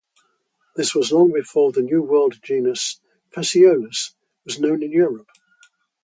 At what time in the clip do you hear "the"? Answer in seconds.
1.71-1.83